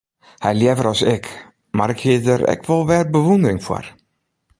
Hy 0.43 0.51
leaver 0.57 0.87
as 0.93 1.01
ik, 1.15 1.25
mar 1.77 1.89
ik 1.93 2.01
hie 2.05 2.23
der 2.25 2.41
ek 2.53 2.61
wol 2.67 2.83
wer 2.89 3.05
bewûndering 3.13 3.61
foar. 3.67 3.85